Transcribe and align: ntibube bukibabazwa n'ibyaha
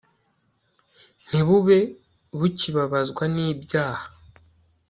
ntibube 1.27 1.79
bukibabazwa 2.39 3.23
n'ibyaha 3.33 4.05